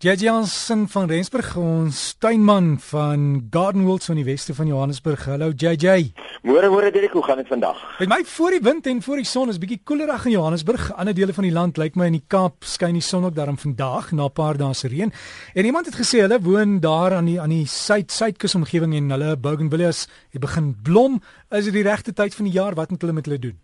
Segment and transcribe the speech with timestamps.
[0.00, 5.26] JJ Jansen van Rensburg, ons tuinman van Garden World van die weste van Johannesburg.
[5.28, 6.14] Hallo JJ.
[6.40, 7.76] Môre môre Dirk, hoe gaan dit vandag?
[7.98, 10.86] Met my voor die wind en voor die son is bietjie koelerig in Johannesburg.
[10.96, 13.60] Ander dele van die land lyk my in die Kaap skyn die son ook daarom
[13.60, 15.12] vandag na 'n paar dae se reën.
[15.54, 19.36] En iemand het gesê hulle woon daar aan die aan die suid-suidkus omgewing en hulle
[19.36, 21.20] bougainvilleas het begin blom.
[21.50, 22.74] Is dit die regte tyd van die jaar?
[22.74, 23.60] Wat moet hulle met hulle doen?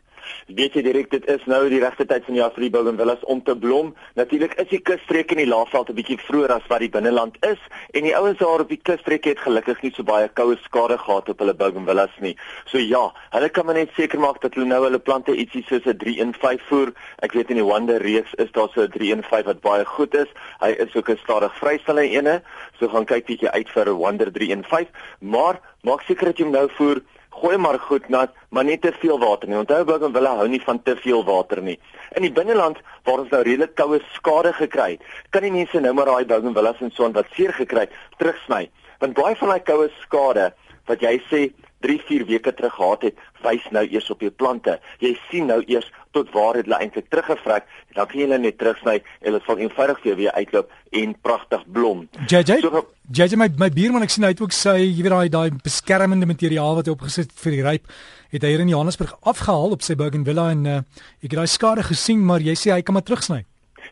[0.46, 3.24] Weet jy direk dit is nou die regte tyd van die jaar vir die bougainvillas
[3.24, 3.94] om te blom.
[4.14, 7.60] Natuurlik is die kusstreek in die Laagveld 'n bietjie vroeër as wat die binneland is
[7.92, 11.28] en die ouens daar op die kusstreek het gelukkig nie so baie koue skade gehad
[11.28, 12.36] op hulle bougainvillas nie.
[12.66, 15.86] So ja, hulle kan maar net seker maak dat hulle nou hulle plante ietsie soos
[15.86, 16.92] 'n 3-in-5 voer.
[17.22, 20.28] Ek weet in die Wonder reeks is daar so 'n 3-in-5 wat baie goed is.
[20.60, 22.42] Hy is ook 'n stadig vrystellende ene.
[22.78, 24.88] So gaan kyk bietjie uit vir 'n Wonder 3-in-5,
[25.20, 27.00] maar maak seker dat jy hom nou voer
[27.36, 29.58] gooi maar goed nat, maar nie te veel water nie.
[29.60, 31.76] Onthou Burger wille hou nie van te veel water nie.
[32.16, 35.04] In die binneland waar ons nou redelik koue skade gekry het,
[35.34, 37.98] kan die mense nou maar daai Burger villas en so aan wat seer gekry het,
[38.20, 38.64] terugsny.
[39.02, 40.48] Want baie van daai koue skade
[40.86, 41.46] wat jy sê
[41.84, 44.78] 3, 4 weke terug gehad het, wys nou eers op jou plante.
[45.02, 48.58] Jy sien nou eers tot waar dit eintlik teruggevrek en dan kan jy hulle net
[48.60, 52.04] terugsny en dit sal eenvoudig vir jou weer uitloop en pragtig blom.
[52.30, 55.34] JJ, so, JJ my my buurman ek sien hy het ook sy, jy weet daai
[55.36, 57.92] daai beskermende materiaal wat hy opgesit vir die ryp
[58.32, 60.78] het hy hier in Johannesburg afgehaal op sy Bougainvillea en uh,
[61.20, 63.44] ek het daai skade gesien, maar jy sê hy kan maar terugsny.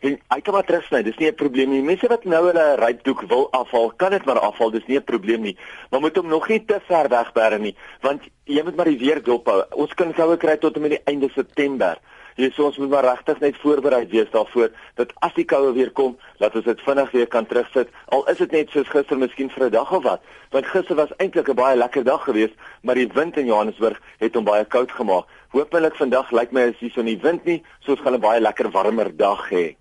[0.05, 1.01] En hy kan maar terugsny.
[1.03, 1.81] Dis nie 'n probleem nie.
[1.81, 4.71] Mense wat nou hulle rypdoek wil afhaal, kan dit maar afhaal.
[4.71, 5.57] Dis nie 'n probleem nie.
[5.89, 9.23] Maar moet hom nog nie te ver wegbêre nie, want jy moet maar die weer
[9.23, 9.63] dophou.
[9.71, 11.97] Ons kan koue kry tot en met die einde September.
[12.35, 15.91] Jy sê ons moet maar regtig net voorberei wees daarvoor dat as die koue weer
[15.91, 17.87] kom, dat ons dit vinnig weer kan terugsit.
[18.05, 20.21] Al is dit net soos gister, miskien vir 'n dag of wat.
[20.51, 22.53] Want gister was eintlik 'n baie lekker dag geweest,
[22.83, 25.25] maar die wind in Johannesburg het hom baie koud gemaak.
[25.49, 28.41] Hoopelik vandag lyk my as hier so nie wind nie, so ons gaan 'n baie
[28.41, 29.75] lekker warmer dag hê.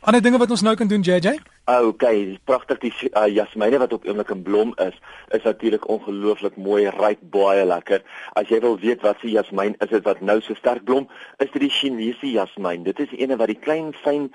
[0.00, 1.38] Ander dinge wat ons nou kan doen JJ?
[1.68, 4.96] Ah, okay, pragtig die uh, jasmiene wat op oomblik in blom is,
[5.36, 8.00] is natuurlik ongelooflik mooi, ryk, baie lekker.
[8.40, 11.52] As jy wil weet wat se jasmien is dit wat nou so sterk blom, is
[11.52, 12.86] dit die Chinese jasmien.
[12.88, 14.30] Dit is eene wat die klein fyn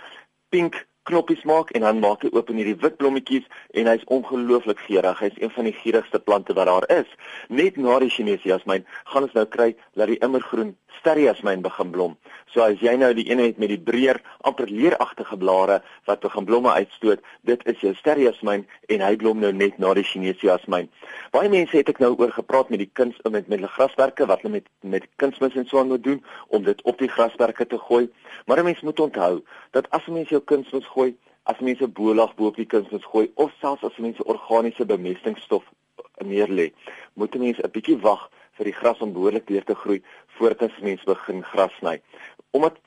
[0.54, 4.80] pink knoppies maak en dan maak hy oop in hierdie wit blommetjies en hy's ongelooflik
[4.88, 5.20] geurig.
[5.20, 7.10] Hy's een van die geurigste plante wat daar is.
[7.50, 12.16] Net na die Chinese jasmien gaan ons nou kry dat die immergroen sterjasmien begin blom.
[12.54, 16.46] So as jy nou die ene het met die breër amper leeragtige blare wat begin
[16.48, 20.90] blomme uitstoot, dit is jou sterjasmien en hy blom nou net na die Chinese jasmien.
[21.36, 24.44] Baie mense het ek nou oor gepraat met die kuns met met hulle graswerke wat
[24.44, 26.22] hulle met met kunsmis en so aan moet doen
[26.56, 28.08] om dit op die graswerke te gooi.
[28.46, 29.42] Maar 'n mens moet onthou
[29.72, 33.26] dat as 'n mens jou kunsmis gooi, as mense bolag bo op die kunsmis gooi
[33.36, 35.66] of selfs as mense organiese bemestingsstof
[36.24, 36.72] neer lê,
[37.14, 40.02] moet 'n mens 'n bietjie wag vir die gras om behoorlik weer te groei
[40.38, 42.02] voordat as mens begin gras sny.
[42.52, 42.78] Omdat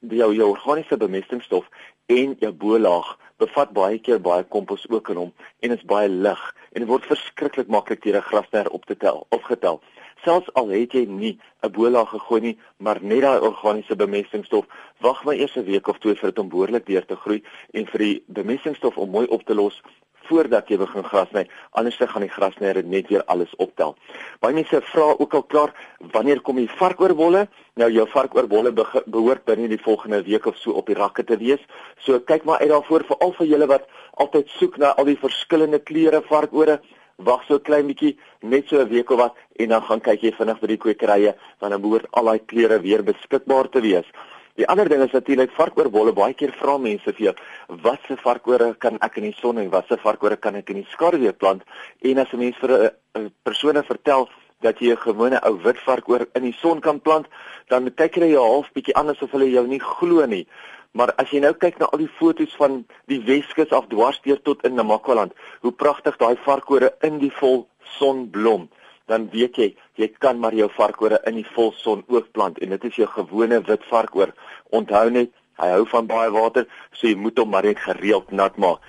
[0.00, 1.68] jou jou organiese bemestingsstof
[2.06, 6.42] en jou bolaag bevat baie keer baie kompos ook in hom en is baie lig
[6.72, 9.80] en dit word verskriklik maklik deur 'n grasner op te tel of getel.
[10.24, 14.64] Selfs al het jy nie 'n bolaag gegooi nie, maar net daai organiese bemestingsstof,
[15.00, 17.42] wag maar eers 'n week of twee vir dit om behoorlik weer te groei
[17.72, 19.82] en vir die bemestingsstof om mooi op te los
[20.28, 23.94] voordat jy begin gras sny, anders dan gaan die grasnyer net weer alles optel.
[24.40, 25.74] Baie mense vra ook al klaar,
[26.14, 27.46] wanneer kom die varkoorbolle?
[27.80, 31.62] Nou jou varkoorbolle behoort binne die volgende week of so op die rakke te wees.
[31.98, 33.88] So kyk maar uit daarvoor vir al vir julle wat
[34.24, 36.80] altyd soek na al die verskillende kleure varkoore.
[37.16, 40.32] Wag so klein bietjie, net so 'n week of wat en dan gaan kyk jy
[40.32, 44.06] vinnig by die kwekerye, want dan behoort al daai kleure weer beskikbaar te wees.
[44.54, 46.12] Die ander ding is natuurlik varkoorbolle.
[46.12, 47.34] Baie keer vra mense vir jou,
[47.82, 50.82] wat se varkoore kan ek in die son en wat se varkoore kan ek in
[50.82, 51.62] die skaduwee plant?
[52.02, 54.28] En as 'n mens vir 'n persone vertel
[54.60, 57.26] dat jy 'n gewone ou wit varkoor in die son kan plant,
[57.68, 60.46] dan kyk hulle jou half bietjie anders of hulle jou nie glo nie.
[60.94, 64.62] Maar as jy nou kyk na al die foto's van die Weskus af dwarsdeur tot
[64.64, 67.66] in Namakwaland, hoe pragtig daai varkore in die vol
[67.98, 68.68] son blom
[69.10, 69.68] dan weet jy
[70.00, 73.60] jy kan maar jou varkore in die volson ook plant en dit is jou gewone
[73.68, 74.32] wit varkoor.
[74.74, 78.56] Onthou net, hy hou van baie water, so jy moet hom maar net gereeld nat
[78.58, 78.82] maak.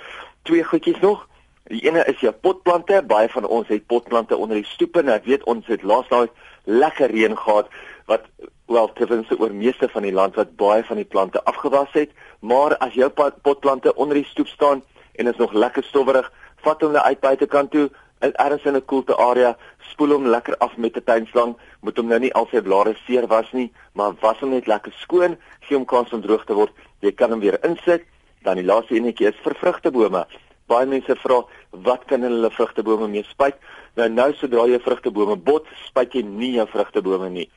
[0.47, 1.27] Twee goedjies nog.
[1.69, 3.01] Die ene is jou potplante.
[3.05, 6.29] Baie van ons het potplante onder die stoep en ek weet ons het laas daai
[6.65, 7.69] lekker reën gehad
[8.09, 8.25] wat
[8.67, 12.11] wel tenminste oor meeste van die land wat baie van die plante afgewas het.
[12.39, 13.09] Maar as jou
[13.41, 14.83] potplante onder die stoep staan
[15.15, 16.31] en is nog lekker stowwerig,
[16.63, 17.89] vat hom net uit buitekant toe
[18.19, 22.19] ergens in 'n koelte area, spoel hom lekker af met 'n tuinslang, moet hom nou
[22.19, 25.85] nie al sy blare seer was nie, maar was hom net lekker skoon, gee hom
[25.85, 26.71] kans om droog te word.
[26.99, 28.03] Jy kan hom weer insit.
[28.41, 30.25] Dan die laaste enetjie is vir vrugtebome.
[30.67, 33.55] Baie mense vra, wat kan hulle vrugtebome mee spuit?
[33.95, 37.49] Nou nou sodra jy vrugtebome bot, spuit jy nie jou vrugtebome nie.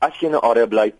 [0.00, 0.92] As jy in 'n area bly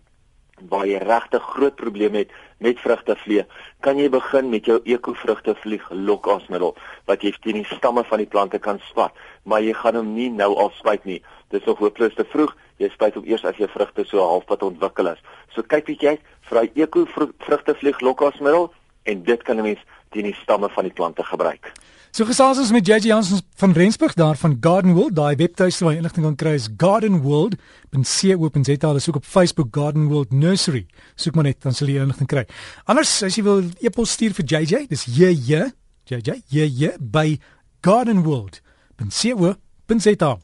[0.68, 3.46] waar jy regtig groot probleme het met vrugtevlieg,
[3.80, 6.74] kan jy begin met jou ekovrugtevlieg lokasmiddel
[7.08, 10.28] wat jy teen die stamme van die plante kan spat, maar jy gaan hom nie
[10.28, 11.22] nou al spuit nie.
[11.48, 12.52] Dis nog hopeloos te vroeg.
[12.76, 15.24] Jy spuit hom eers as jou vrugte so halfpad ontwikkel is.
[15.54, 16.20] So kyk bietjie uit
[16.50, 18.68] vir daai ekovrugtevlieg lokasmiddel
[19.04, 19.80] en dit kan 'n mens
[20.10, 21.72] teen die stamme van die plante gebruik.
[22.10, 25.14] So gesels ons met JJ Jansen van Rensburg daar van Garden World.
[25.14, 28.88] Daai webtuiste waar jy inligting kan kry is gardenworld.co.za.
[28.88, 30.86] Hulle soek op Facebook Garden World Nursery.
[31.14, 32.44] Soek maar net dan sal jy inligting kry.
[32.90, 35.70] Anders as jy wil e-pos stuur vir JJ, dis JJ
[36.10, 37.38] JJ JJ by
[37.86, 40.40] gardenworld.co.za.